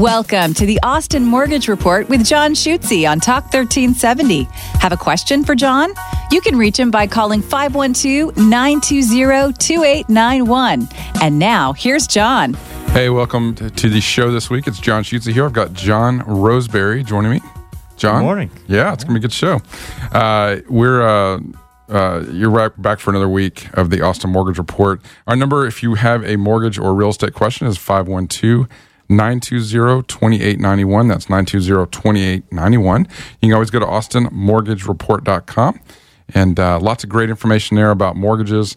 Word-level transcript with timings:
Welcome 0.00 0.54
to 0.54 0.64
the 0.64 0.80
Austin 0.82 1.26
Mortgage 1.26 1.68
Report 1.68 2.08
with 2.08 2.24
John 2.24 2.54
Schutze 2.54 3.06
on 3.06 3.20
Talk 3.20 3.52
1370. 3.52 4.44
Have 4.80 4.92
a 4.92 4.96
question 4.96 5.44
for 5.44 5.54
John? 5.54 5.92
You 6.30 6.40
can 6.40 6.56
reach 6.56 6.78
him 6.78 6.90
by 6.90 7.06
calling 7.06 7.42
512 7.42 8.34
920 8.38 9.52
2891. 9.58 10.88
And 11.20 11.38
now, 11.38 11.74
here's 11.74 12.06
John. 12.06 12.54
Hey, 12.94 13.10
welcome 13.10 13.54
to, 13.56 13.68
to 13.68 13.90
the 13.90 14.00
show 14.00 14.32
this 14.32 14.48
week. 14.48 14.66
It's 14.66 14.80
John 14.80 15.02
Schutze 15.02 15.26
here. 15.26 15.44
I've 15.44 15.52
got 15.52 15.74
John 15.74 16.20
Roseberry 16.20 17.04
joining 17.04 17.32
me. 17.32 17.42
John? 17.98 18.22
Good 18.22 18.24
morning. 18.24 18.50
Yeah, 18.68 18.94
it's 18.94 19.04
going 19.04 19.16
to 19.16 19.20
be 19.20 19.22
a 19.22 19.28
good 19.28 19.34
show. 19.34 19.60
Uh, 20.12 20.60
we're. 20.70 21.02
Uh, 21.02 21.40
uh, 21.90 22.24
you're 22.30 22.50
right 22.50 22.70
back 22.80 23.00
for 23.00 23.10
another 23.10 23.28
week 23.28 23.66
of 23.76 23.90
the 23.90 24.00
Austin 24.00 24.30
Mortgage 24.30 24.58
Report. 24.58 25.02
Our 25.26 25.34
number, 25.34 25.66
if 25.66 25.82
you 25.82 25.96
have 25.96 26.24
a 26.24 26.36
mortgage 26.36 26.78
or 26.78 26.94
real 26.94 27.08
estate 27.08 27.34
question, 27.34 27.66
is 27.66 27.76
512 27.76 28.68
920 29.10 30.04
2891. 30.04 31.08
That's 31.08 31.28
920 31.28 31.86
2891. 31.90 33.00
You 33.42 33.48
can 33.48 33.52
always 33.52 33.70
go 33.70 33.80
to 33.80 33.86
austinmortgagereport.com 33.86 35.80
and 36.34 36.60
uh, 36.60 36.78
lots 36.78 37.02
of 37.04 37.10
great 37.10 37.28
information 37.28 37.76
there 37.76 37.90
about 37.90 38.16
mortgages. 38.16 38.76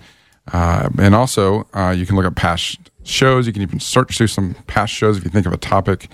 Uh, 0.52 0.90
and 1.00 1.16
also, 1.16 1.68
uh, 1.74 1.94
you 1.96 2.06
can 2.06 2.16
look 2.16 2.26
at 2.26 2.36
past 2.36 2.80
shows. 3.04 3.48
You 3.48 3.54
can 3.54 3.62
even 3.62 3.80
search 3.80 4.18
through 4.18 4.28
some 4.28 4.56
past 4.68 4.92
shows 4.92 5.18
if 5.18 5.24
you 5.24 5.30
think 5.30 5.46
of 5.46 5.54
a 5.54 5.58
topic, 5.58 6.10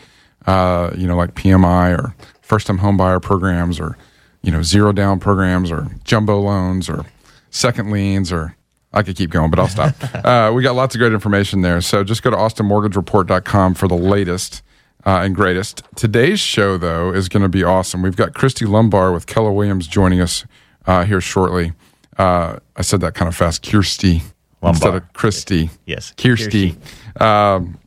uh, 0.45 0.91
you 0.95 1.07
know, 1.07 1.15
like 1.15 1.33
PMI 1.35 1.97
or 1.97 2.13
first 2.41 2.67
time 2.67 2.79
homebuyer 2.79 3.21
programs 3.21 3.79
or, 3.79 3.97
you 4.41 4.51
know, 4.51 4.61
zero 4.61 4.91
down 4.91 5.19
programs 5.19 5.71
or 5.71 5.87
jumbo 6.03 6.39
loans 6.39 6.89
or 6.89 7.05
second 7.49 7.89
liens 7.89 8.31
or 8.31 8.55
I 8.91 9.03
could 9.03 9.15
keep 9.15 9.29
going, 9.29 9.49
but 9.49 9.59
I'll 9.59 9.67
stop. 9.67 9.95
uh, 10.25 10.51
we 10.53 10.63
got 10.63 10.75
lots 10.75 10.95
of 10.95 10.99
great 10.99 11.13
information 11.13 11.61
there. 11.61 11.79
So 11.81 12.03
just 12.03 12.23
go 12.23 12.31
to 12.31 12.37
austinmortgagereport.com 12.37 13.75
for 13.75 13.87
the 13.87 13.95
latest 13.95 14.63
uh, 15.05 15.21
and 15.23 15.35
greatest. 15.35 15.83
Today's 15.95 16.39
show, 16.39 16.77
though, 16.77 17.13
is 17.13 17.29
going 17.29 17.43
to 17.43 17.49
be 17.49 17.63
awesome. 17.63 18.01
We've 18.01 18.15
got 18.15 18.33
Christy 18.33 18.65
Lombar 18.65 19.13
with 19.13 19.27
Keller 19.27 19.51
Williams 19.51 19.87
joining 19.87 20.21
us 20.21 20.45
uh, 20.85 21.05
here 21.05 21.21
shortly. 21.21 21.73
Uh, 22.17 22.59
I 22.75 22.81
said 22.81 23.01
that 23.01 23.13
kind 23.13 23.29
of 23.29 23.35
fast, 23.35 23.63
Kiersty 23.63 24.21
Lombar. 24.61 24.69
instead 24.69 24.95
of 24.95 25.13
Christy. 25.13 25.69
Yes, 25.85 26.13
Kiersty. 26.17 26.75
Um, 27.21 27.77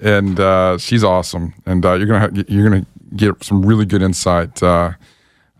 and 0.00 0.38
uh, 0.38 0.78
she's 0.78 1.02
awesome. 1.02 1.54
And 1.64 1.84
uh, 1.84 1.94
you're 1.94 2.06
gonna 2.06 2.20
ha- 2.20 2.44
you're 2.48 2.68
gonna 2.68 2.86
get 3.16 3.42
some 3.42 3.64
really 3.64 3.86
good 3.86 4.02
insight 4.02 4.62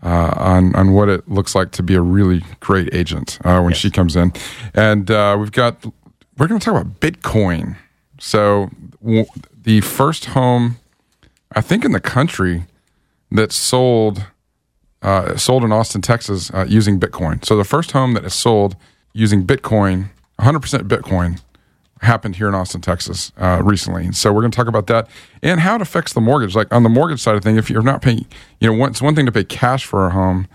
uh, 0.03 0.33
on 0.35 0.75
on 0.75 0.91
what 0.93 1.09
it 1.09 1.27
looks 1.29 1.55
like 1.55 1.71
to 1.71 1.83
be 1.83 1.95
a 1.95 2.01
really 2.01 2.43
great 2.59 2.93
agent 2.93 3.39
uh, 3.45 3.59
when 3.61 3.71
Yes. 3.71 3.79
she 3.79 3.89
comes 3.89 4.15
in. 4.15 4.33
And 4.73 5.09
uh, 5.09 5.37
we've 5.39 5.51
got 5.51 5.83
we're 6.37 6.47
going 6.47 6.59
to 6.59 6.65
talk 6.65 6.79
about 6.81 6.99
Bitcoin. 6.99 7.77
So 8.19 8.69
w- 9.01 9.25
the 9.63 9.81
first 9.81 10.25
home, 10.25 10.77
I 11.55 11.61
think, 11.61 11.85
in 11.85 11.91
the 11.93 11.99
country 12.01 12.65
that 13.31 13.51
sold 13.51 14.25
uh, 15.01 15.35
sold 15.37 15.63
in 15.63 15.71
Austin, 15.71 16.01
Texas, 16.01 16.51
uh, 16.53 16.65
using 16.67 16.99
Bitcoin. 16.99 17.43
So 17.45 17.55
the 17.57 17.63
first 17.65 17.91
home 17.91 18.13
that 18.13 18.23
is 18.25 18.33
sold 18.33 18.75
using 19.13 19.45
Bitcoin, 19.45 20.09
100% 20.39 20.87
Bitcoin, 20.87 21.41
happened 22.03 22.35
here 22.35 22.47
in 22.47 22.55
Austin, 22.55 22.81
Texas, 22.81 23.31
uh, 23.37 23.61
recently. 23.63 24.05
And 24.05 24.15
so 24.15 24.31
we're 24.31 24.41
going 24.41 24.51
to 24.51 24.55
talk 24.55 24.67
about 24.67 24.87
that 24.87 25.07
and 25.41 25.59
how 25.59 25.75
it 25.75 25.81
affects 25.81 26.13
the 26.13 26.21
mortgage. 26.21 26.55
Like 26.55 26.73
on 26.73 26.83
the 26.83 26.89
mortgage 26.89 27.21
side 27.21 27.35
of 27.35 27.43
thing, 27.43 27.57
if 27.57 27.69
you're 27.69 27.81
not 27.81 28.01
paying, 28.01 28.25
you 28.59 28.71
know, 28.73 28.85
it's 28.85 29.01
one 29.01 29.15
thing 29.15 29.25
to 29.25 29.31
pay 29.31 29.43
cash 29.43 29.85
for 29.85 30.05
a 30.05 30.09
home 30.09 30.47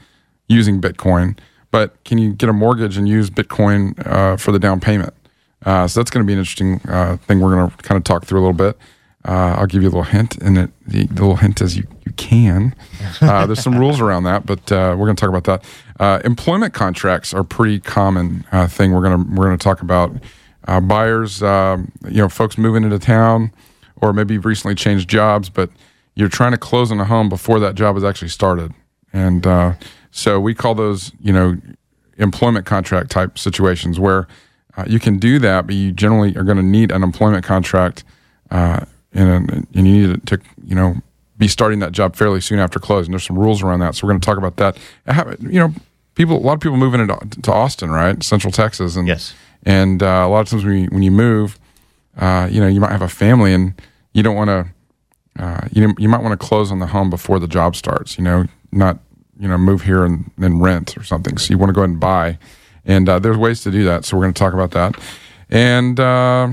using 0.48 0.80
Bitcoin, 0.80 1.38
but 1.70 2.02
can 2.04 2.18
you 2.18 2.32
get 2.32 2.48
a 2.48 2.52
mortgage 2.52 2.96
and 2.96 3.08
use 3.08 3.30
Bitcoin 3.30 3.94
uh, 4.06 4.36
for 4.36 4.52
the 4.52 4.58
down 4.58 4.80
payment? 4.80 5.14
Uh, 5.66 5.86
so 5.88 6.00
that's 6.00 6.10
going 6.10 6.24
to 6.24 6.26
be 6.26 6.32
an 6.32 6.38
interesting 6.38 6.80
uh, 6.88 7.16
thing 7.16 7.40
we're 7.40 7.54
going 7.54 7.70
to 7.70 7.76
kind 7.78 7.96
of 7.96 8.04
talk 8.04 8.24
through 8.24 8.38
a 8.38 8.42
little 8.42 8.52
bit. 8.52 8.76
Uh, 9.26 9.56
I'll 9.58 9.66
give 9.66 9.82
you 9.82 9.88
a 9.88 9.90
little 9.90 10.04
hint, 10.04 10.36
and 10.38 10.56
it, 10.56 10.70
the, 10.86 11.06
the 11.06 11.20
little 11.20 11.36
hint 11.36 11.60
is 11.60 11.76
you, 11.76 11.86
you 12.06 12.12
can. 12.12 12.74
Uh, 13.20 13.46
there's 13.46 13.62
some 13.62 13.76
rules 13.76 14.00
around 14.00 14.24
that, 14.24 14.46
but 14.46 14.70
we're 14.70 14.96
going 14.96 15.16
to 15.16 15.20
talk 15.20 15.34
about 15.34 15.62
that. 15.98 16.24
Employment 16.24 16.72
contracts 16.72 17.34
are 17.34 17.42
pretty 17.42 17.80
common 17.80 18.44
thing. 18.68 18.92
We're 18.92 19.02
going 19.02 19.24
to 19.24 19.30
we're 19.30 19.46
going 19.46 19.58
to 19.58 19.62
talk 19.62 19.82
about 19.82 20.12
uh, 20.68 20.80
buyers, 20.80 21.42
um, 21.42 21.90
you 22.04 22.18
know, 22.18 22.28
folks 22.28 22.56
moving 22.56 22.84
into 22.84 22.98
town, 22.98 23.50
or 24.00 24.12
maybe 24.12 24.34
you've 24.34 24.44
recently 24.44 24.74
changed 24.74 25.08
jobs, 25.08 25.48
but 25.48 25.70
you're 26.14 26.28
trying 26.28 26.52
to 26.52 26.58
close 26.58 26.92
on 26.92 27.00
a 27.00 27.04
home 27.04 27.28
before 27.28 27.58
that 27.58 27.74
job 27.74 27.96
has 27.96 28.04
actually 28.04 28.28
started, 28.28 28.72
and 29.12 29.46
uh, 29.46 29.72
so 30.10 30.38
we 30.38 30.54
call 30.54 30.74
those, 30.74 31.12
you 31.20 31.32
know, 31.32 31.56
employment 32.18 32.66
contract 32.66 33.10
type 33.10 33.38
situations 33.38 33.98
where 33.98 34.26
uh, 34.76 34.84
you 34.86 34.98
can 34.98 35.18
do 35.18 35.38
that, 35.38 35.66
but 35.66 35.74
you 35.74 35.92
generally 35.92 36.36
are 36.36 36.44
going 36.44 36.56
to 36.56 36.62
need 36.62 36.90
an 36.92 37.02
employment 37.02 37.44
contract, 37.44 38.04
uh, 38.50 38.84
and, 39.12 39.50
and 39.50 39.66
you 39.72 39.82
need 39.82 40.26
to, 40.26 40.40
you 40.64 40.74
know, 40.74 40.96
be 41.36 41.48
starting 41.48 41.78
that 41.78 41.92
job 41.92 42.16
fairly 42.16 42.40
soon 42.40 42.58
after 42.58 42.78
close. 42.78 43.06
And 43.06 43.14
there's 43.14 43.24
some 43.24 43.38
rules 43.38 43.62
around 43.62 43.80
that, 43.80 43.94
so 43.94 44.06
we're 44.06 44.12
going 44.12 44.20
to 44.20 44.26
talk 44.26 44.38
about 44.38 44.56
that. 44.56 44.76
You 45.40 45.60
know, 45.60 45.74
people, 46.14 46.36
a 46.36 46.44
lot 46.44 46.54
of 46.54 46.60
people 46.60 46.76
moving 46.76 47.00
into 47.00 47.16
to 47.42 47.52
Austin, 47.52 47.90
right, 47.90 48.22
Central 48.22 48.52
Texas, 48.52 48.96
and 48.96 49.06
Yes. 49.06 49.34
And 49.64 50.02
uh, 50.02 50.24
a 50.26 50.28
lot 50.28 50.40
of 50.40 50.48
times 50.48 50.64
when 50.64 50.84
you, 50.84 50.88
when 50.90 51.02
you 51.02 51.10
move, 51.10 51.58
uh, 52.16 52.48
you 52.50 52.60
know, 52.60 52.66
you 52.66 52.80
might 52.80 52.92
have 52.92 53.02
a 53.02 53.08
family 53.08 53.52
and 53.52 53.80
you 54.12 54.22
don't 54.22 54.36
want 54.36 54.48
to, 54.48 55.42
uh, 55.42 55.68
you 55.70 55.94
you 55.98 56.08
might 56.08 56.22
want 56.22 56.38
to 56.38 56.46
close 56.46 56.72
on 56.72 56.80
the 56.80 56.86
home 56.86 57.10
before 57.10 57.38
the 57.38 57.46
job 57.46 57.76
starts. 57.76 58.18
You 58.18 58.24
know, 58.24 58.46
not 58.72 58.98
you 59.38 59.46
know 59.46 59.56
move 59.56 59.82
here 59.82 60.04
and 60.04 60.30
then 60.36 60.58
rent 60.60 60.96
or 60.96 61.04
something. 61.04 61.38
So 61.38 61.52
you 61.52 61.58
want 61.58 61.70
to 61.70 61.74
go 61.74 61.82
ahead 61.82 61.90
and 61.90 62.00
buy, 62.00 62.38
and 62.84 63.08
uh, 63.08 63.18
there's 63.18 63.36
ways 63.36 63.62
to 63.62 63.70
do 63.70 63.84
that. 63.84 64.04
So 64.04 64.16
we're 64.16 64.24
going 64.24 64.34
to 64.34 64.38
talk 64.38 64.52
about 64.52 64.72
that, 64.72 65.00
and 65.48 66.00
uh, 66.00 66.50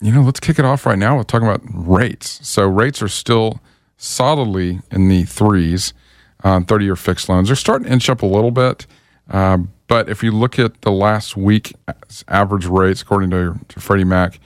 you 0.00 0.12
know, 0.12 0.22
let's 0.22 0.40
kick 0.40 0.58
it 0.58 0.64
off 0.64 0.86
right 0.86 0.98
now 0.98 1.18
with 1.18 1.26
talking 1.26 1.48
about 1.48 1.62
rates. 1.64 2.46
So 2.46 2.66
rates 2.66 3.00
are 3.00 3.08
still 3.08 3.60
solidly 3.96 4.80
in 4.90 5.08
the 5.08 5.24
threes 5.24 5.94
on 6.44 6.64
30 6.64 6.84
year 6.84 6.96
fixed 6.96 7.28
loans. 7.28 7.48
They're 7.48 7.56
starting 7.56 7.86
to 7.86 7.92
inch 7.92 8.10
up 8.10 8.22
a 8.22 8.26
little 8.26 8.50
bit. 8.50 8.86
Uh, 9.30 9.58
but 9.88 10.08
if 10.08 10.22
you 10.22 10.32
look 10.32 10.58
at 10.58 10.82
the 10.82 10.90
last 10.90 11.36
week 11.36 11.74
average 12.28 12.66
rates, 12.66 13.02
according 13.02 13.30
to, 13.30 13.58
to 13.68 13.80
Freddie 13.80 14.04
Mac, 14.04 14.40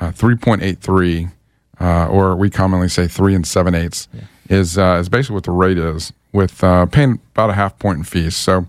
uh, 0.00 0.10
3.83, 0.10 1.32
uh, 1.80 2.06
or 2.08 2.36
we 2.36 2.50
commonly 2.50 2.88
say 2.88 3.06
three 3.06 3.34
and 3.34 3.46
seven 3.46 3.74
eighths, 3.74 4.08
is, 4.48 4.76
uh, 4.76 4.98
is 5.00 5.08
basically 5.08 5.34
what 5.34 5.44
the 5.44 5.50
rate 5.50 5.78
is, 5.78 6.12
with 6.32 6.62
uh, 6.62 6.86
paying 6.86 7.20
about 7.34 7.50
a 7.50 7.54
half 7.54 7.78
point 7.78 7.98
in 7.98 8.04
fees. 8.04 8.36
So 8.36 8.66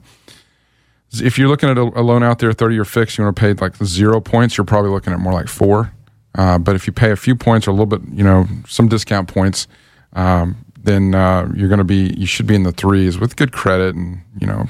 if 1.12 1.38
you're 1.38 1.48
looking 1.48 1.70
at 1.70 1.78
a, 1.78 1.82
a 1.82 2.02
loan 2.02 2.24
out 2.24 2.40
there, 2.40 2.54
30 2.54 2.76
year 2.76 2.86
fixed, 2.86 3.18
you 3.18 3.24
want 3.24 3.36
to 3.36 3.40
pay 3.40 3.54
like 3.54 3.76
zero 3.84 4.20
points, 4.20 4.58
you're 4.58 4.66
probably 4.66 4.92
looking 4.92 5.14
at 5.14 5.20
more 5.20 5.34
like 5.34 5.48
four. 5.48 5.94
Uh, 6.36 6.58
but 6.58 6.76
if 6.76 6.88
you 6.88 6.94
pay 6.94 7.12
a 7.12 7.16
few 7.16 7.36
points 7.36 7.68
or 7.68 7.72
a 7.72 7.74
little 7.74 7.86
bit, 7.86 8.02
you 8.12 8.24
know, 8.24 8.48
some 8.68 8.88
discount 8.88 9.28
points, 9.28 9.68
um, 10.14 10.66
then 10.82 11.14
uh, 11.14 11.48
you're 11.56 11.70
going 11.70 11.78
to 11.80 11.84
be, 11.84 12.14
you 12.18 12.26
should 12.26 12.48
be 12.48 12.56
in 12.56 12.64
the 12.64 12.72
threes 12.72 13.20
with 13.20 13.36
good 13.36 13.52
credit 13.52 13.96
and, 13.96 14.22
you 14.40 14.48
know, 14.48 14.68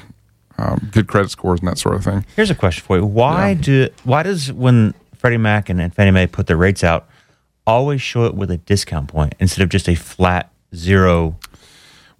um, 0.58 0.90
good 0.92 1.08
credit 1.08 1.30
scores 1.32 1.60
and 1.60 1.68
that 1.68 1.78
sort 1.78 1.96
of 1.96 2.04
thing. 2.04 2.26
Here's 2.36 2.50
a 2.50 2.56
question 2.56 2.84
for 2.84 2.98
you: 2.98 3.06
Why 3.06 3.50
Yeah. 3.52 3.62
do 3.62 3.90
why 4.04 4.24
does 4.24 4.52
when 4.52 4.94
Freddie 5.16 5.38
Mac 5.38 5.70
and, 5.70 5.80
and 5.82 5.94
Fannie 5.94 6.12
Mae 6.12 6.28
put 6.28 6.48
their 6.48 6.58
rates 6.58 6.84
out, 6.84 7.08
always 7.66 8.02
show 8.02 8.26
it 8.26 8.36
with 8.36 8.52
a 8.52 8.58
discount 8.58 9.08
point 9.08 9.36
instead 9.40 9.64
of 9.64 9.70
just 9.70 9.88
a 9.90 9.96
flat 9.96 10.52
zero? 10.76 11.38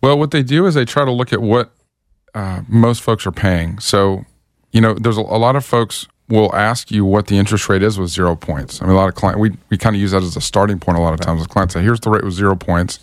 Well, 0.02 0.18
what 0.20 0.32
they 0.32 0.44
do 0.44 0.66
is 0.66 0.74
they 0.76 0.86
try 0.86 1.06
to 1.06 1.12
look 1.12 1.32
at 1.32 1.42
what 1.42 1.72
uh, 2.34 2.62
most 2.68 3.02
folks 3.02 3.26
are 3.26 3.32
paying. 3.32 3.80
So, 3.80 4.26
you 4.72 4.82
know, 4.82 4.94
there's 4.96 5.18
a, 5.18 5.22
a 5.22 5.38
lot 5.40 5.56
of 5.56 5.64
folks 5.64 6.08
will 6.30 6.54
ask 6.56 6.90
you 6.92 7.06
what 7.06 7.28
the 7.28 7.38
interest 7.38 7.70
rate 7.70 7.84
is 7.84 8.00
with 8.00 8.10
zero 8.10 8.36
points. 8.36 8.82
I 8.82 8.86
mean, 8.86 8.96
a 8.96 8.98
lot 8.98 9.08
of 9.08 9.16
clients, 9.16 9.40
we, 9.40 9.52
we 9.70 9.78
kind 9.78 9.96
of 9.96 10.02
use 10.02 10.12
that 10.12 10.24
as 10.24 10.36
a 10.36 10.42
starting 10.42 10.80
point 10.80 10.98
a 10.98 11.02
lot 11.02 11.14
of 11.14 11.20
times. 11.20 11.42
The 11.44 11.48
clients 11.48 11.74
say, 11.74 11.82
here's 11.82 12.00
the 12.00 12.10
rate 12.10 12.24
with 12.24 12.34
zero 12.34 12.56
points, 12.56 13.00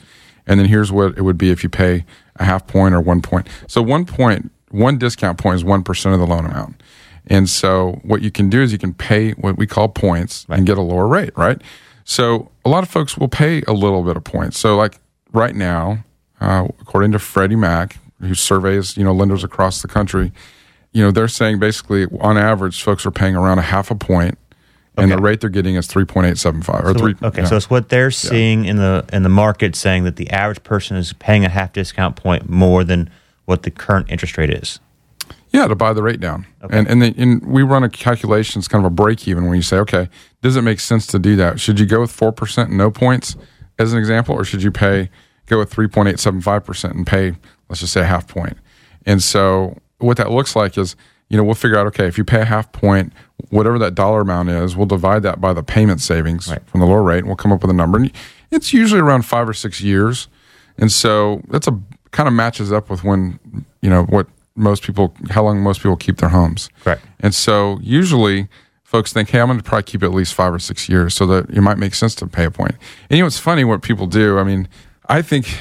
and 0.46 0.58
then 0.58 0.66
here's 0.66 0.90
what 0.90 1.16
it 1.16 1.22
would 1.22 1.38
be 1.38 1.50
if 1.50 1.62
you 1.62 1.68
pay 1.70 2.04
a 2.36 2.44
half 2.44 2.66
point 2.66 2.94
or 2.94 3.00
one 3.00 3.22
point. 3.22 3.46
So, 3.66 3.80
one 3.82 4.04
point, 4.04 4.50
one 4.70 4.98
discount 4.98 5.38
point 5.38 5.56
is 5.56 5.64
1% 5.64 6.12
of 6.12 6.18
the 6.18 6.26
loan 6.26 6.44
amount. 6.46 6.82
And 7.26 7.48
so, 7.48 8.00
what 8.02 8.22
you 8.22 8.30
can 8.30 8.48
do 8.48 8.62
is 8.62 8.72
you 8.72 8.78
can 8.78 8.94
pay 8.94 9.32
what 9.32 9.56
we 9.58 9.66
call 9.66 9.88
points 9.88 10.46
and 10.48 10.64
get 10.66 10.78
a 10.78 10.82
lower 10.82 11.06
rate, 11.06 11.30
right? 11.36 11.60
So, 12.04 12.50
a 12.64 12.68
lot 12.68 12.82
of 12.82 12.88
folks 12.88 13.16
will 13.18 13.28
pay 13.28 13.62
a 13.68 13.72
little 13.72 14.02
bit 14.02 14.16
of 14.16 14.24
points. 14.24 14.58
So, 14.58 14.76
like 14.76 14.98
right 15.32 15.54
now, 15.54 15.98
uh, 16.40 16.66
according 16.80 17.12
to 17.12 17.18
Freddie 17.18 17.56
Mac, 17.56 17.98
who 18.20 18.34
surveys 18.34 18.96
you 18.96 19.04
know 19.04 19.12
lenders 19.12 19.44
across 19.44 19.82
the 19.82 19.88
country, 19.88 20.32
you 20.92 21.02
know 21.04 21.10
they're 21.10 21.28
saying 21.28 21.58
basically 21.58 22.06
on 22.20 22.38
average, 22.38 22.82
folks 22.82 23.04
are 23.04 23.10
paying 23.10 23.36
around 23.36 23.58
a 23.58 23.62
half 23.62 23.90
a 23.90 23.94
point, 23.94 24.38
and 24.96 25.10
the 25.12 25.18
rate 25.18 25.40
they're 25.42 25.50
getting 25.50 25.74
is 25.76 25.86
three 25.86 26.06
point 26.06 26.26
eight 26.26 26.38
seven 26.38 26.62
five 26.62 26.84
or 26.84 26.92
So- 26.94 26.98
three. 26.98 27.14
okay, 27.22 27.42
yeah. 27.42 27.48
so 27.48 27.56
it's 27.56 27.68
what 27.70 27.90
they're 27.90 28.10
seeing 28.10 28.64
in 28.64 28.76
the 28.76 29.04
in 29.12 29.22
the 29.22 29.28
market, 29.28 29.76
saying 29.76 30.04
that 30.04 30.16
the 30.16 30.30
average 30.30 30.62
person 30.64 30.96
is 30.96 31.12
paying 31.12 31.44
a 31.44 31.48
half 31.50 31.72
discount 31.74 32.16
point 32.16 32.48
more 32.48 32.82
than 32.82 33.10
what 33.50 33.64
the 33.64 33.70
current 33.70 34.08
interest 34.08 34.38
rate 34.38 34.48
is. 34.48 34.78
Yeah, 35.50 35.66
to 35.66 35.74
buy 35.74 35.92
the 35.92 36.02
rate 36.02 36.20
down. 36.20 36.46
Okay. 36.62 36.78
And 36.78 36.88
and, 36.88 37.02
the, 37.02 37.14
and 37.18 37.44
we 37.44 37.64
run 37.64 37.82
a 37.82 37.88
calculation, 37.88 38.60
it's 38.60 38.68
kind 38.68 38.84
of 38.86 38.90
a 38.90 38.94
break 38.94 39.26
even 39.26 39.46
when 39.46 39.56
you 39.56 39.62
say, 39.62 39.78
okay, 39.78 40.08
does 40.40 40.54
it 40.54 40.62
make 40.62 40.78
sense 40.78 41.06
to 41.08 41.18
do 41.18 41.34
that? 41.36 41.58
Should 41.58 41.80
you 41.80 41.86
go 41.86 42.00
with 42.00 42.16
4% 42.16 42.64
and 42.66 42.78
no 42.78 42.90
points 42.92 43.34
as 43.78 43.92
an 43.92 43.98
example, 43.98 44.34
or 44.36 44.44
should 44.44 44.62
you 44.62 44.70
pay, 44.70 45.10
go 45.46 45.58
with 45.58 45.74
3.875% 45.74 46.90
and 46.92 47.04
pay, 47.06 47.34
let's 47.68 47.80
just 47.80 47.92
say 47.92 48.02
a 48.02 48.04
half 48.04 48.28
point? 48.28 48.56
And 49.04 49.20
so 49.22 49.76
what 49.98 50.16
that 50.18 50.30
looks 50.30 50.54
like 50.54 50.78
is 50.78 50.94
you 51.28 51.36
know, 51.36 51.44
we'll 51.44 51.54
figure 51.54 51.78
out 51.78 51.86
okay, 51.88 52.06
if 52.06 52.18
you 52.18 52.24
pay 52.24 52.40
a 52.40 52.44
half 52.44 52.70
point, 52.72 53.12
whatever 53.50 53.78
that 53.78 53.94
dollar 53.94 54.20
amount 54.20 54.50
is, 54.50 54.76
we'll 54.76 54.86
divide 54.86 55.22
that 55.22 55.40
by 55.40 55.52
the 55.52 55.62
payment 55.62 56.00
savings 56.00 56.48
Right. 56.48 56.60
from 56.66 56.80
the 56.80 56.86
lower 56.86 57.02
rate, 57.02 57.18
and 57.18 57.26
we'll 57.28 57.36
come 57.36 57.52
up 57.52 57.62
with 57.62 57.70
a 57.70 57.74
number. 57.74 57.98
And 57.98 58.10
it's 58.50 58.72
usually 58.72 59.00
around 59.00 59.22
five 59.22 59.48
or 59.48 59.52
six 59.54 59.80
years, 59.80 60.26
and 60.76 60.90
so 60.90 61.40
that's 61.48 61.68
a 61.68 61.80
kind 62.10 62.26
of 62.26 62.32
matches 62.32 62.72
up 62.72 62.90
with 62.90 63.04
when 63.04 63.38
you 63.80 63.90
know 63.90 64.04
what 64.04 64.26
most 64.56 64.82
people, 64.82 65.14
how 65.30 65.44
long 65.44 65.60
most 65.60 65.78
people 65.78 65.96
keep 65.96 66.18
their 66.18 66.28
homes. 66.28 66.68
Right. 66.84 66.98
And 67.20 67.34
so 67.34 67.78
usually 67.82 68.48
folks 68.84 69.12
think, 69.12 69.30
hey, 69.30 69.40
I'm 69.40 69.46
going 69.46 69.58
to 69.58 69.64
probably 69.64 69.84
keep 69.84 70.02
it 70.02 70.06
at 70.06 70.12
least 70.12 70.34
five 70.34 70.52
or 70.52 70.58
six 70.58 70.88
years 70.88 71.14
so 71.14 71.26
that 71.26 71.48
it 71.50 71.60
might 71.60 71.78
make 71.78 71.94
sense 71.94 72.14
to 72.16 72.26
pay 72.26 72.44
a 72.44 72.50
point. 72.50 72.74
And 73.08 73.16
you 73.16 73.22
know, 73.22 73.26
it's 73.26 73.38
funny 73.38 73.64
what 73.64 73.82
people 73.82 74.06
do. 74.06 74.38
I 74.38 74.44
mean, 74.44 74.68
I 75.08 75.22
think 75.22 75.56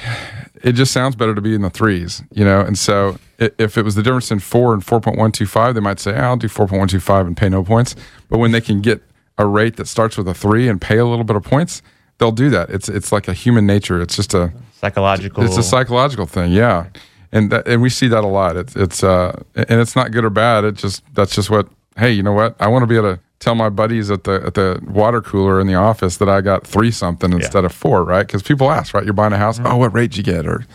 it 0.63 0.74
just 0.74 0.92
sounds 0.92 1.16
better 1.16 1.36
to 1.36 1.42
be 1.42 1.54
in 1.54 1.62
the 1.62 1.69
threes, 1.69 2.24
you 2.31 2.44
know? 2.44 2.60
And 2.62 2.78
so 2.78 3.18
if 3.38 3.78
it 3.78 3.84
was 3.84 3.95
the 3.95 4.04
difference 4.04 4.31
in 4.31 4.40
four 4.40 4.74
and 4.74 4.86
4.125, 4.86 5.74
they 5.74 5.80
might 5.80 6.00
say, 6.00 6.13
"Ah, 6.16 6.24
I'll 6.24 6.38
do 6.38 6.48
4.125 6.48 7.28
and 7.28 7.38
pay 7.38 7.50
no 7.50 7.63
points. 7.63 7.95
But 8.30 8.40
when 8.40 8.52
they 8.52 8.62
can 8.62 8.81
get 8.81 9.02
a 9.38 9.45
rate 9.45 9.78
that 9.78 9.88
starts 9.88 10.18
with 10.18 10.28
a 10.28 10.34
three 10.34 10.68
and 10.68 10.81
pay 10.81 10.98
a 10.98 11.06
little 11.06 11.24
bit 11.24 11.36
of 11.36 11.44
points, 11.44 11.81
they'll 12.18 12.31
do 12.31 12.50
that. 12.50 12.69
It's, 12.69 12.90
it's 12.90 13.12
like 13.12 13.28
a 13.28 13.34
human 13.34 13.66
nature. 13.66 14.02
It's 14.02 14.16
just 14.16 14.34
a, 14.34 14.52
Psychological. 14.80 15.44
it's 15.44 15.58
a 15.58 15.64
psychological 15.64 16.26
thing, 16.26 16.52
yeah, 16.52 16.88
and 17.31 17.52
that, 17.52 17.68
and 17.68 17.81
we 17.81 17.90
see 17.90 18.08
that 18.08 18.24
a 18.24 18.28
lot. 18.28 18.56
It's 18.58 18.76
it's 18.76 19.04
uh 19.04 19.42
and 19.56 19.81
it's 19.81 19.96
not 19.96 20.12
good 20.12 20.24
or 20.26 20.30
bad. 20.30 20.64
It 20.64 20.76
just 20.76 21.04
that's 21.14 21.36
just 21.36 21.50
what. 21.50 21.68
Hey, 21.98 22.12
you 22.12 22.24
know 22.24 22.31
what? 22.31 22.56
I 22.62 22.68
want 22.68 22.84
to 22.84 22.88
be 22.88 22.96
able 22.96 23.16
to 23.16 23.20
tell 23.40 23.56
my 23.56 23.68
buddies 23.70 24.10
at 24.10 24.24
the 24.24 24.42
at 24.46 24.54
the 24.54 24.80
water 24.88 25.22
cooler 25.22 25.60
in 25.60 25.68
the 25.68 25.76
office 25.76 26.16
that 26.18 26.30
I 26.30 26.40
got 26.40 26.66
three 26.66 26.92
something 26.92 27.34
instead 27.34 27.66
of 27.66 27.74
four, 27.74 28.06
right? 28.06 28.26
Because 28.26 28.42
people 28.42 28.72
ask, 28.72 28.94
right? 28.94 29.04
You're 29.04 29.14
buying 29.14 29.34
a 29.34 29.38
house. 29.38 29.60
Oh, 29.64 29.76
what 29.78 29.94
rate 29.94 30.16
you 30.16 30.24
get? 30.24 30.48
Or 30.48 30.66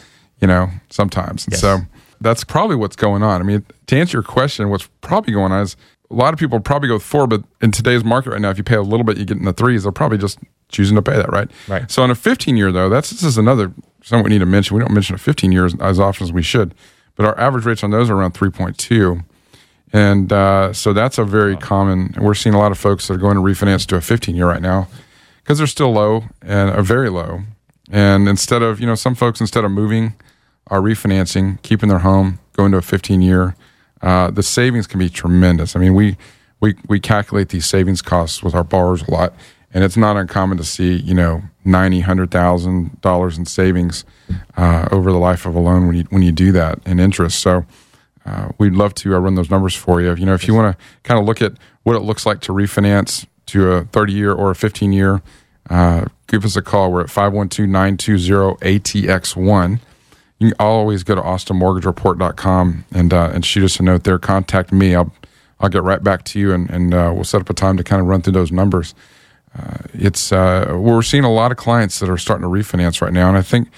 you 0.41 0.47
know, 0.47 0.69
sometimes, 0.91 1.47
and 1.47 1.53
Yes. 1.55 1.61
so 1.63 1.79
that's 2.21 2.45
probably 2.45 2.77
what's 2.77 2.97
going 2.97 3.23
on. 3.23 3.41
I 3.41 3.45
mean, 3.45 3.65
to 3.87 3.97
answer 3.97 4.17
your 4.19 4.23
question, 4.23 4.69
what's 4.69 4.89
probably 5.01 5.33
going 5.33 5.53
on 5.53 5.63
is 5.63 5.77
a 6.11 6.15
lot 6.15 6.35
of 6.35 6.39
people 6.41 6.61
probably 6.61 6.89
go 6.89 6.95
with 6.95 7.03
four, 7.03 7.27
but 7.27 7.43
in 7.63 7.71
today's 7.71 8.05
market 8.05 8.31
right 8.31 8.41
now, 8.41 8.51
if 8.51 8.59
you 8.59 8.65
pay 8.65 8.77
a 8.77 8.83
little 8.83 9.05
bit, 9.05 9.17
you 9.17 9.25
get 9.25 9.39
in 9.39 9.45
the 9.45 9.53
threes. 9.55 9.85
They're 9.85 9.93
probably 9.93 10.19
just 10.19 10.39
choosing 10.69 10.97
to 10.97 11.03
pay 11.03 11.17
that, 11.17 11.31
right? 11.33 11.51
Right. 11.69 11.91
So 11.91 12.03
on 12.03 12.11
a 12.11 12.15
15 12.15 12.57
year 12.57 12.73
though, 12.73 12.89
that's 12.89 13.11
this 13.11 13.23
is 13.23 13.39
another 13.39 13.73
something 14.03 14.25
we 14.25 14.31
need 14.31 14.41
to 14.41 14.47
mention. 14.47 14.77
We 14.77 14.83
don't 14.83 14.93
mention 14.93 15.15
a 15.15 15.19
15 15.19 15.53
years 15.53 15.75
as 15.81 15.99
often 15.99 16.25
as 16.25 16.33
we 16.33 16.43
should, 16.43 16.75
but 17.17 17.27
our 17.27 17.39
average 17.39 17.65
rates 17.65 17.83
on 17.83 17.91
those 17.91 18.11
are 18.11 18.15
around 18.15 18.35
3.2, 18.35 19.25
and 19.93 20.33
uh, 20.33 20.73
so 20.73 20.93
that's 20.93 21.19
a 21.19 21.25
very 21.25 21.57
common. 21.57 22.15
We're 22.19 22.35
seeing 22.35 22.55
a 22.55 22.59
lot 22.59 22.73
of 22.73 22.79
folks 22.79 23.09
that 23.09 23.15
are 23.15 23.19
going 23.19 23.37
to 23.37 23.43
refinance 23.43 23.87
to 23.87 23.97
a 23.97 24.01
15 24.01 24.35
year 24.35 24.49
right 24.49 24.63
now 24.63 24.89
because 25.43 25.59
they're 25.59 25.67
still 25.67 25.93
low 25.93 26.25
and 26.43 26.71
are 26.71 26.83
very 26.83 27.11
low. 27.11 27.41
And 27.91 28.29
instead 28.29 28.63
of 28.63 28.81
you 28.81 28.87
know 28.87 28.95
some 28.95 29.15
folks 29.15 29.41
instead 29.41 29.65
of 29.65 29.71
moving, 29.71 30.15
are 30.69 30.81
refinancing, 30.81 31.61
keeping 31.63 31.89
their 31.89 32.01
home, 32.01 32.39
going 32.53 32.73
to 32.73 32.79
a 32.79 32.83
15 32.83 33.23
year. 33.23 33.55
Uh, 34.03 34.31
the 34.31 34.43
savings 34.43 34.87
can 34.87 34.99
be 34.99 35.09
tremendous. 35.09 35.77
I 35.77 35.81
mean, 35.81 35.95
we 35.95 36.17
we 36.61 36.75
we 36.89 37.01
calculate 37.01 37.51
these 37.51 37.67
savings 37.67 38.03
costs 38.03 38.43
with 38.43 38.55
our 38.55 38.65
borrowers 38.65 39.03
a 39.03 39.11
lot, 39.11 39.35
and 39.75 39.85
it's 39.85 39.97
not 39.97 40.17
uncommon 40.17 40.57
to 40.57 40.65
see 40.65 40.95
you 40.95 41.13
know 41.13 41.43
ninety, 41.65 42.01
hundred 42.01 42.31
thousand 42.31 43.01
dollars 43.03 43.37
in 43.37 43.45
savings 43.45 44.05
uh, 44.57 44.89
over 44.91 45.13
the 45.13 45.19
life 45.19 45.45
of 45.45 45.55
a 45.55 45.61
loan 45.61 45.87
when 45.87 45.97
you 45.97 46.05
when 46.05 46.23
you 46.23 46.33
do 46.33 46.53
that 46.53 46.79
in 46.87 47.01
interest. 47.01 47.41
So. 47.41 47.67
Uh, 48.27 48.49
we'd 48.57 48.73
love 48.73 48.95
to 48.95 49.15
uh, 49.15 49.19
run 49.19 49.35
those 49.35 49.51
numbers 49.51 49.75
for 49.75 50.01
you. 50.01 50.15
You 50.15 50.25
know, 50.25 50.33
if 50.33 50.49
you 50.49 50.55
want 50.55 50.75
to 50.75 50.85
kind 51.03 51.21
of 51.21 51.27
look 51.27 51.43
at 51.43 51.53
what 51.83 51.95
it 51.95 51.99
looks 51.99 52.25
like 52.25 52.41
to 52.41 52.53
refinance 52.53 53.27
to 53.45 53.71
a 53.71 53.85
30 53.85 54.13
year 54.15 54.33
or 54.33 54.51
a 54.51 54.55
15 54.55 54.95
year, 54.95 55.21
uh, 55.69 56.07
give 56.27 56.45
us 56.45 56.57
a 56.57 56.63
call. 56.63 56.91
We're 56.91 57.03
at 57.03 57.11
512 57.11 57.69
920 57.69 58.79
ATX1. 58.79 59.81
You 60.39 60.49
can 60.49 60.57
always 60.59 61.05
go 61.05 61.15
to 61.15 61.21
austinmortgagereport.com 61.21 62.85
and 62.93 63.13
uh, 63.13 63.31
and 63.33 63.45
shoot 63.45 63.65
us 63.65 63.79
a 63.79 63.83
note 63.83 64.05
there. 64.05 64.19
Contact 64.19 64.73
me. 64.73 64.95
I'll 64.95 65.13
I'll 65.61 65.69
get 65.69 65.83
right 65.83 66.03
back 66.03 66.25
to 66.25 66.41
you 66.41 66.53
and, 66.53 66.69
and 66.69 66.93
uh, 66.93 67.13
we'll 67.15 67.25
set 67.25 67.41
up 67.41 67.49
a 67.49 67.55
time 67.55 67.77
to 67.77 67.85
kind 67.85 68.03
of 68.03 68.09
run 68.09 68.23
through 68.23 68.33
those 68.33 68.53
numbers. 68.53 68.95
Uh, 69.57 69.79
it's 69.93 70.33
uh, 70.33 70.75
we're 70.77 71.03
seeing 71.03 71.25
a 71.25 71.33
lot 71.33 71.53
of 71.53 71.57
clients 71.57 72.01
that 72.01 72.09
are 72.09 72.19
starting 72.19 72.43
to 72.43 72.49
refinance 72.49 73.01
right 73.01 73.13
now, 73.13 73.29
and 73.29 73.39
I 73.39 73.43
think 73.43 73.69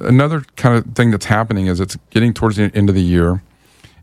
another 0.00 0.42
kind 0.56 0.76
of 0.76 0.94
thing 0.94 1.10
that's 1.10 1.26
happening 1.26 1.66
is 1.66 1.80
it's 1.80 1.96
getting 2.10 2.34
towards 2.34 2.56
the 2.56 2.70
end 2.74 2.88
of 2.88 2.94
the 2.94 3.02
year, 3.02 3.42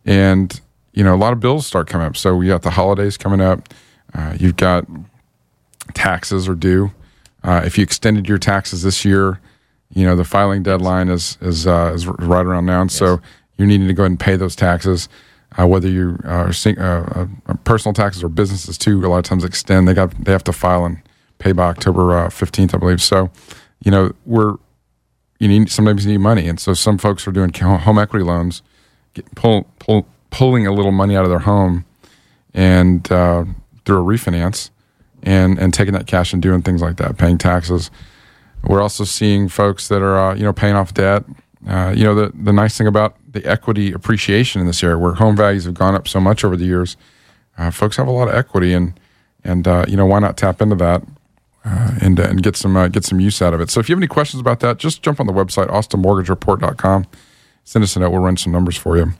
and 0.06 0.60
you 0.94 1.04
know 1.04 1.14
a 1.14 1.18
lot 1.18 1.34
of 1.34 1.40
bills 1.40 1.68
start 1.68 1.88
coming 1.88 2.08
up. 2.08 2.18
So 2.18 2.36
we 2.36 2.48
got 2.48 2.64
the 2.64 2.72
holidays 2.72 3.18
coming 3.18 3.42
up. 3.42 3.74
Uh, 4.14 4.36
you've 4.40 4.58
got 4.58 4.86
taxes 5.94 6.48
are 6.48 6.56
due. 6.56 6.92
Uh, 7.44 7.62
if 7.66 7.78
you 7.78 7.84
extended 7.84 8.28
your 8.28 8.38
taxes 8.38 8.84
this 8.84 9.06
year, 9.06 9.40
you 9.94 10.06
know 10.06 10.16
the 10.16 10.24
filing 10.24 10.64
deadline 10.64 11.10
is 11.10 11.38
is 11.42 11.68
uh, 11.68 11.92
is 11.94 12.08
right 12.08 12.46
around 12.46 12.66
now, 12.66 12.82
and 12.82 12.92
so 12.92 13.22
you're 13.58 13.68
needing 13.68 13.88
to 13.88 13.94
go 13.94 14.04
ahead 14.04 14.12
and 14.12 14.20
pay 14.20 14.36
those 14.36 14.56
taxes. 14.56 15.08
Uh, 15.60 15.68
whether 15.68 15.90
you 15.90 16.18
are 16.24 16.50
uh, 16.50 16.82
uh, 16.82 17.54
personal 17.66 17.94
taxes 17.94 18.24
or 18.24 18.30
businesses 18.30 18.78
too, 18.78 19.06
a 19.06 19.08
lot 19.08 19.18
of 19.18 19.26
times 19.26 19.44
extend. 19.44 19.88
They 19.88 19.94
got 19.94 20.12
they 20.24 20.32
have 20.32 20.46
to 20.46 20.54
file 20.54 20.86
and 20.86 21.02
pay 21.42 21.52
by 21.52 21.66
October 21.66 22.30
fifteenth, 22.30 22.74
I 22.74 22.78
believe. 22.78 23.02
So, 23.02 23.30
you 23.84 23.92
know, 23.92 24.14
we're 24.26 24.56
you 25.42 25.48
need 25.48 25.72
sometimes 25.72 26.06
you 26.06 26.12
need 26.12 26.20
money, 26.20 26.48
and 26.48 26.60
so 26.60 26.76
some 26.76 27.00
folks 27.00 27.28
are 27.28 27.32
doing 27.32 27.52
home 27.52 27.98
equity 27.98 28.24
loans, 28.24 28.62
get, 29.16 29.34
pull, 29.34 29.64
pull, 29.80 30.08
pulling 30.30 30.68
a 30.68 30.72
little 30.72 30.92
money 30.92 31.16
out 31.16 31.24
of 31.24 31.32
their 31.32 31.40
home, 31.40 31.84
and 32.54 33.12
uh, 33.12 33.44
through 33.84 33.98
a 33.98 34.04
refinance, 34.04 34.70
and 35.24 35.58
and 35.58 35.74
taking 35.74 35.94
that 35.94 36.06
cash 36.06 36.32
and 36.32 36.44
doing 36.44 36.62
things 36.62 36.80
like 36.80 36.98
that, 36.98 37.18
paying 37.18 37.40
taxes. 37.40 37.90
We're 38.64 38.84
also 38.84 39.04
seeing 39.04 39.50
folks 39.50 39.88
that 39.88 40.04
are 40.04 40.18
uh, 40.18 40.36
you 40.36 40.44
know 40.44 40.54
paying 40.54 40.76
off 40.76 40.94
debt. 40.94 41.26
Uh, 41.68 41.92
you 41.96 42.04
know 42.04 42.14
the 42.14 42.32
the 42.36 42.54
nice 42.54 42.78
thing 42.78 42.86
about 42.86 43.16
the 43.32 43.44
equity 43.44 43.92
appreciation 43.92 44.62
in 44.62 44.68
this 44.68 44.84
area, 44.84 45.00
where 45.00 45.16
home 45.16 45.36
values 45.36 45.66
have 45.66 45.74
gone 45.74 45.96
up 45.96 46.08
so 46.08 46.20
much 46.20 46.46
over 46.46 46.56
the 46.56 46.66
years, 46.66 46.98
uh, 47.58 47.72
folks 47.72 47.98
have 47.98 48.08
a 48.08 48.12
lot 48.12 48.28
of 48.28 48.36
equity, 48.36 48.74
and 48.74 48.94
and 49.44 49.68
uh, 49.68 49.86
you 49.88 49.98
know 49.98 50.06
why 50.06 50.20
not 50.20 50.38
tap 50.38 50.62
into 50.62 50.76
that 50.76 51.02
uh, 51.64 51.92
and 52.02 52.20
uh, 52.20 52.24
and 52.24 52.42
get 52.42 52.56
some 52.56 52.76
uh, 52.76 52.88
get 52.88 53.06
some 53.06 53.20
use 53.20 53.42
out 53.42 53.54
of 53.54 53.62
it. 53.62 53.70
So 53.70 53.80
if 53.80 53.88
you 53.88 53.94
have 53.94 54.00
any 54.00 54.08
questions 54.08 54.42
about 54.42 54.60
that, 54.62 54.78
just 54.78 55.04
jump 55.04 55.20
on 55.20 55.28
the 55.28 55.34
website 55.34 55.68
austinmortgagereport.com. 55.68 57.06
Send 57.64 57.84
us 57.84 57.96
a 57.96 58.00
note. 58.00 58.12
We'll 58.12 58.22
run 58.22 58.38
some 58.38 58.52
numbers 58.52 58.78
for 58.78 58.98
you. 58.98 59.14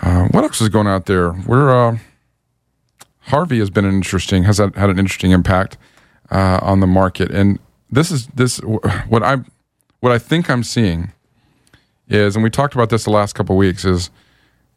Uh, 0.00 0.28
what 0.28 0.44
else 0.44 0.60
is 0.60 0.68
going 0.68 0.86
out 0.86 1.06
there? 1.06 1.32
We're 1.32 1.70
uh, 1.70 1.98
Harvey 3.20 3.58
has 3.58 3.70
been 3.70 3.84
an 3.84 3.94
interesting 3.94 4.44
has 4.44 4.58
had, 4.58 4.76
an 4.76 4.98
interesting 4.98 5.30
impact 5.30 5.76
on 6.30 6.80
the 6.80 6.86
market, 6.86 7.30
and 7.30 7.58
this 7.90 8.10
is 8.10 8.26
this 8.28 8.58
what 9.08 9.22
I 9.22 9.38
what 10.00 10.12
I 10.12 10.18
think 10.18 10.50
I'm 10.50 10.62
seeing 10.62 11.12
is, 12.08 12.36
and 12.36 12.42
we 12.42 12.50
talked 12.50 12.74
about 12.74 12.90
this 12.90 13.04
the 13.04 13.10
last 13.10 13.34
couple 13.34 13.56
weeks 13.56 13.84
is 13.84 14.10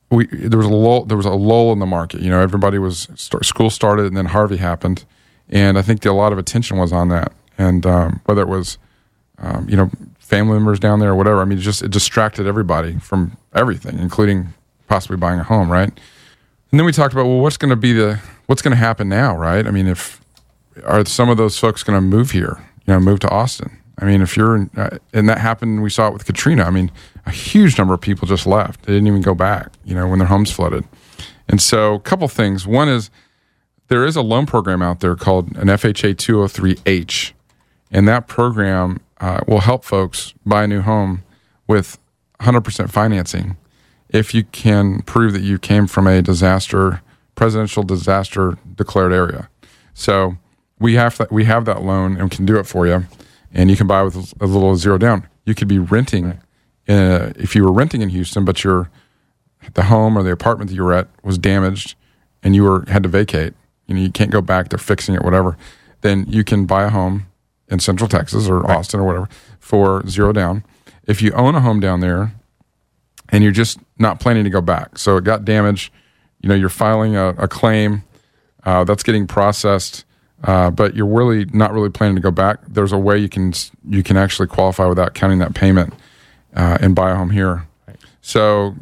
we 0.09 0.25
there 0.27 0.57
was 0.57 0.67
a 0.67 0.73
lull 0.73 1.05
there 1.05 1.17
was 1.17 1.25
a 1.25 1.31
lull 1.31 1.73
in 1.73 1.79
the 1.79 1.85
market. 1.85 2.21
You 2.21 2.29
know, 2.29 2.39
everybody 2.39 2.79
was 2.79 3.07
school 3.15 3.69
started, 3.69 4.05
and 4.05 4.15
then 4.15 4.27
Harvey 4.27 4.57
happened, 4.57 5.05
and 5.49 5.77
I 5.77 5.81
think 5.81 6.05
a 6.05 6.11
lot 6.11 6.31
of 6.31 6.37
attention 6.37 6.77
was 6.77 6.91
on 6.91 7.09
that, 7.09 7.31
and 7.57 7.85
um, 7.85 8.21
whether 8.25 8.41
it 8.41 8.47
was 8.47 8.77
um, 9.39 9.67
you 9.69 9.75
know 9.75 9.89
family 10.19 10.53
members 10.53 10.79
down 10.79 10.99
there 10.99 11.11
or 11.11 11.15
whatever. 11.15 11.41
I 11.41 11.45
mean, 11.45 11.57
it 11.57 11.61
just 11.61 11.81
it 11.81 11.91
distracted 11.91 12.47
everybody 12.47 12.99
from 12.99 13.37
everything, 13.53 13.97
including 13.99 14.53
possibly 14.87 15.17
buying 15.17 15.39
a 15.39 15.43
home, 15.43 15.71
right? 15.71 15.89
And 16.71 16.79
then 16.79 16.85
we 16.85 16.91
talked 16.91 17.13
about 17.13 17.25
well, 17.25 17.39
what's 17.39 17.57
going 17.57 17.69
to 17.69 17.75
be 17.75 17.93
the 17.93 18.19
what's 18.47 18.61
going 18.61 18.71
to 18.71 18.77
happen 18.77 19.07
now, 19.07 19.37
right? 19.37 19.65
I 19.65 19.71
mean, 19.71 19.87
if 19.87 20.21
are 20.85 21.05
some 21.05 21.29
of 21.29 21.37
those 21.37 21.57
folks 21.57 21.83
going 21.83 21.97
to 21.97 22.01
move 22.01 22.31
here? 22.31 22.57
You 22.85 22.93
know, 22.93 22.99
move 22.99 23.19
to 23.21 23.29
Austin. 23.29 23.77
I 23.99 24.05
mean, 24.05 24.21
if 24.21 24.37
you're 24.37 24.55
in, 24.55 24.69
uh, 24.77 24.97
and 25.13 25.27
that 25.27 25.39
happened, 25.39 25.81
we 25.81 25.89
saw 25.89 26.07
it 26.07 26.13
with 26.13 26.25
Katrina. 26.25 26.63
I 26.63 26.69
mean, 26.69 26.91
a 27.25 27.31
huge 27.31 27.77
number 27.77 27.93
of 27.93 28.01
people 28.01 28.27
just 28.27 28.45
left. 28.45 28.83
They 28.83 28.93
didn't 28.93 29.07
even 29.07 29.21
go 29.21 29.33
back. 29.33 29.71
You 29.85 29.95
know, 29.95 30.07
when 30.07 30.19
their 30.19 30.27
homes 30.27 30.51
flooded. 30.51 30.85
And 31.47 31.61
so, 31.61 31.95
a 31.95 31.99
couple 31.99 32.27
things. 32.27 32.67
One 32.67 32.89
is 32.89 33.09
there 33.87 34.05
is 34.05 34.15
a 34.15 34.21
loan 34.21 34.45
program 34.45 34.81
out 34.81 34.99
there 34.99 35.15
called 35.15 35.55
an 35.57 35.67
FHA 35.67 36.15
203H, 36.15 37.33
and 37.91 38.07
that 38.07 38.27
program 38.27 38.99
uh, 39.19 39.41
will 39.47 39.61
help 39.61 39.83
folks 39.83 40.33
buy 40.45 40.63
a 40.63 40.67
new 40.67 40.81
home 40.81 41.23
with 41.67 41.97
100% 42.39 42.89
financing 42.89 43.57
if 44.09 44.33
you 44.33 44.43
can 44.45 45.01
prove 45.01 45.33
that 45.33 45.41
you 45.41 45.57
came 45.57 45.87
from 45.87 46.07
a 46.07 46.21
disaster, 46.21 47.01
presidential 47.35 47.83
disaster 47.83 48.57
declared 48.75 49.11
area. 49.11 49.49
So 49.93 50.37
we 50.79 50.93
have 50.95 51.17
that 51.17 51.31
we 51.31 51.45
have 51.45 51.65
that 51.65 51.81
loan 51.83 52.17
and 52.17 52.29
can 52.29 52.45
do 52.45 52.57
it 52.57 52.65
for 52.65 52.87
you, 52.87 53.05
and 53.53 53.69
you 53.69 53.75
can 53.75 53.87
buy 53.87 54.03
with 54.03 54.15
a 54.39 54.45
little 54.45 54.75
zero 54.75 54.97
down. 54.97 55.27
You 55.45 55.55
could 55.55 55.67
be 55.67 55.79
renting 55.79 56.39
uh, 56.87 57.33
if 57.35 57.55
you 57.55 57.63
were 57.63 57.71
renting 57.71 58.01
in 58.01 58.09
Houston, 58.09 58.45
but 58.45 58.63
your 58.63 58.89
the 59.73 59.83
home 59.83 60.17
or 60.17 60.23
the 60.23 60.31
apartment 60.31 60.69
that 60.69 60.75
you 60.75 60.83
were 60.83 60.93
at 60.93 61.07
was 61.23 61.37
damaged, 61.37 61.95
and 62.43 62.55
you 62.55 62.63
were 62.63 62.85
had 62.87 63.03
to 63.03 63.09
vacate. 63.09 63.53
You 63.87 63.95
know 63.95 64.01
you 64.01 64.11
can't 64.11 64.31
go 64.31 64.41
back. 64.41 64.69
They're 64.69 64.79
fixing 64.79 65.15
it, 65.15 65.23
whatever. 65.23 65.57
Then 66.01 66.25
you 66.27 66.43
can 66.43 66.65
buy 66.65 66.83
a 66.83 66.89
home 66.89 67.25
in 67.67 67.79
Central 67.79 68.07
Texas 68.07 68.47
or 68.47 68.69
Austin 68.69 68.99
or 68.99 69.03
whatever 69.03 69.29
for 69.59 70.05
zero 70.07 70.31
down. 70.31 70.63
If 71.05 71.21
you 71.21 71.31
own 71.33 71.55
a 71.55 71.61
home 71.61 71.79
down 71.79 72.01
there 72.01 72.33
and 73.29 73.43
you're 73.43 73.53
just 73.53 73.79
not 73.97 74.19
planning 74.19 74.43
to 74.43 74.49
go 74.49 74.61
back. 74.61 74.97
So 74.97 75.17
it 75.17 75.23
got 75.23 75.45
damaged. 75.45 75.91
You 76.41 76.49
know, 76.49 76.55
you're 76.55 76.69
filing 76.69 77.15
a, 77.15 77.29
a 77.29 77.47
claim 77.47 78.03
uh, 78.63 78.83
that's 78.83 79.03
getting 79.03 79.27
processed, 79.27 80.05
uh, 80.43 80.69
but 80.69 80.95
you're 80.95 81.07
really 81.07 81.45
not 81.45 81.73
really 81.73 81.89
planning 81.89 82.15
to 82.15 82.21
go 82.21 82.31
back. 82.31 82.59
There's 82.67 82.91
a 82.91 82.97
way 82.97 83.17
you 83.17 83.29
can 83.29 83.53
you 83.87 84.03
can 84.03 84.17
actually 84.17 84.47
qualify 84.47 84.85
without 84.85 85.13
counting 85.13 85.39
that 85.39 85.55
payment 85.55 85.93
uh, 86.55 86.77
and 86.81 86.95
buy 86.95 87.11
a 87.11 87.15
home 87.15 87.31
here. 87.31 87.67
So 88.21 88.75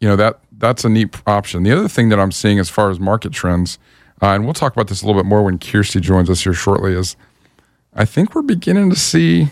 you 0.00 0.08
know 0.08 0.16
that 0.16 0.40
that's 0.58 0.84
a 0.84 0.88
neat 0.88 1.16
option. 1.26 1.62
The 1.62 1.72
other 1.72 1.88
thing 1.88 2.10
that 2.10 2.20
I'm 2.20 2.32
seeing 2.32 2.58
as 2.58 2.68
far 2.68 2.90
as 2.90 3.00
market 3.00 3.32
trends, 3.32 3.78
uh, 4.22 4.28
and 4.28 4.44
we'll 4.44 4.54
talk 4.54 4.72
about 4.72 4.88
this 4.88 5.02
a 5.02 5.06
little 5.06 5.20
bit 5.20 5.26
more 5.26 5.42
when 5.42 5.58
Kiersty 5.58 6.00
joins 6.00 6.28
us 6.28 6.42
here 6.42 6.52
shortly, 6.52 6.92
is 6.92 7.16
I 7.94 8.04
think 8.04 8.34
we're 8.34 8.42
beginning 8.42 8.90
to 8.90 8.96
see 8.96 9.48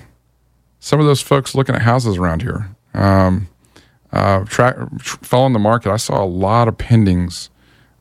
some 0.80 1.00
of 1.00 1.06
those 1.06 1.20
folks 1.20 1.54
looking 1.54 1.74
at 1.74 1.82
houses 1.82 2.16
around 2.16 2.42
here. 2.42 2.68
Um, 2.94 3.48
uh, 4.12 4.44
following 4.46 5.52
the 5.52 5.58
market, 5.58 5.92
I 5.92 5.96
saw 5.96 6.22
a 6.22 6.26
lot 6.26 6.68
of 6.68 6.78
pendings 6.78 7.50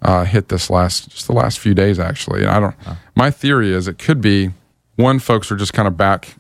uh, 0.02 0.26
hit 0.26 0.50
this 0.50 0.70
last 0.70 1.10
just 1.10 1.28
the 1.28 1.34
last 1.34 1.60
few 1.60 1.74
days 1.74 2.00
actually. 2.00 2.42
And 2.42 2.50
I 2.50 2.60
don't. 2.60 2.76
My 3.16 3.32
theory 3.32 3.74
is 3.74 3.88
it 3.88 3.98
could 3.98 4.22
be 4.22 4.52
one 4.96 5.20
folks 5.20 5.52
are 5.52 5.56
just 5.56 5.74
kind 5.74 5.88
of 5.88 5.98
back, 5.98 6.36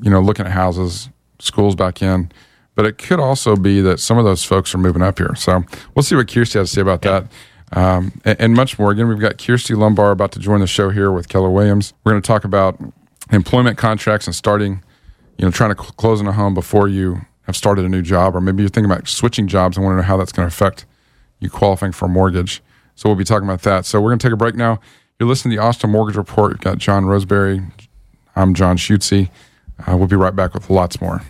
you 0.00 0.10
know, 0.10 0.20
looking 0.20 0.46
at 0.46 0.52
houses, 0.52 1.08
schools 1.38 1.74
back 1.74 2.02
in, 2.02 2.30
but 2.74 2.84
it 2.84 2.98
could 2.98 3.20
also 3.20 3.56
be 3.56 3.80
that 3.80 4.00
some 4.00 4.18
of 4.18 4.24
those 4.24 4.44
folks 4.44 4.74
are 4.74 4.78
moving 4.78 5.02
up 5.02 5.18
here. 5.18 5.34
So 5.36 5.64
we'll 5.94 6.02
see 6.02 6.14
what 6.16 6.26
Kiersty 6.26 6.54
has 6.54 6.70
to 6.70 6.74
say 6.76 6.80
about 6.82 7.02
that. 7.02 7.26
Um, 7.72 8.20
and, 8.24 8.40
and, 8.40 8.54
much 8.54 8.78
more. 8.78 8.92
Again, 8.92 9.08
we've 9.08 9.18
got 9.18 9.38
Kiersty 9.38 9.74
Lombar 9.74 10.12
about 10.12 10.30
to 10.32 10.38
join 10.38 10.60
the 10.60 10.68
show 10.68 10.90
here 10.90 11.10
with 11.10 11.28
Keller 11.28 11.50
Williams. 11.50 11.94
We're 12.04 12.12
going 12.12 12.22
to 12.22 12.26
talk 12.26 12.44
about 12.44 12.78
employment 13.32 13.76
contracts 13.76 14.26
and 14.26 14.36
starting, 14.36 14.84
you 15.36 15.44
know, 15.44 15.50
trying 15.50 15.74
to 15.74 15.82
cl- 15.82 15.92
close 15.96 16.20
a 16.20 16.32
home 16.32 16.54
before 16.54 16.86
you 16.86 17.22
have 17.42 17.56
started 17.56 17.84
a 17.84 17.88
new 17.88 18.02
job, 18.02 18.36
or 18.36 18.40
maybe 18.40 18.62
you're 18.62 18.70
thinking 18.70 18.90
about 18.90 19.08
switching 19.08 19.48
jobs 19.48 19.76
and 19.76 19.84
want 19.84 19.94
to 19.94 19.96
know 19.96 20.06
how 20.06 20.16
that's 20.16 20.32
going 20.32 20.48
to 20.48 20.54
affect 20.54 20.86
you 21.40 21.50
qualifying 21.50 21.92
for 21.92 22.04
a 22.04 22.08
mortgage. 22.08 22.62
So 22.94 23.08
we'll 23.08 23.16
be 23.16 23.24
talking 23.24 23.48
about 23.48 23.62
that. 23.62 23.84
So 23.84 24.00
we're 24.00 24.10
going 24.10 24.20
to 24.20 24.26
take 24.26 24.32
a 24.32 24.36
break 24.36 24.54
now. 24.54 24.80
You're 25.18 25.28
listening 25.28 25.52
to 25.52 25.56
the 25.56 25.62
Austin 25.62 25.90
Mortgage 25.90 26.16
Report. 26.16 26.52
You've 26.52 26.60
got 26.60 26.78
John 26.78 27.06
Roseberry. 27.06 27.62
I'm 28.34 28.54
John 28.54 28.76
Schutze. 28.76 29.28
Uh, 29.86 29.96
we'll 29.96 30.06
be 30.06 30.16
right 30.16 30.34
back 30.34 30.54
with 30.54 30.70
lots 30.70 31.00
more. 31.00 31.22